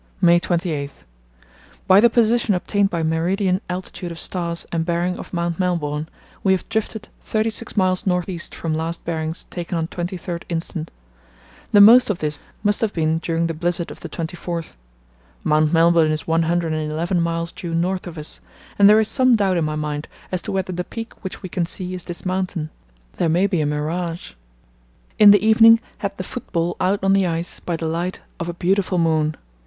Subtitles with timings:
[0.19, 6.09] "May 28.—By the position obtained by meridian altitude of stars and bearing of Mount Melbourne,
[6.43, 10.75] we have drifted thirty six miles north east from last bearings taken on 23rd inst.
[11.71, 14.73] The most of this must have been during the blizzard of the 24th.
[15.43, 18.39] Mount Melbourne is one hundred and eleven miles due north of us,
[18.79, 21.47] and there is some doubt in my mind as to whether the peak which we
[21.49, 22.71] can see is this mountain.
[23.17, 24.31] There may be a mirage....
[25.19, 28.55] In the evening had the football out on the ice by the light of a
[28.55, 29.35] beautiful moon.